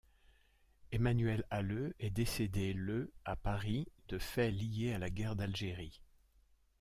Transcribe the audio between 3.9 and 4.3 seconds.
de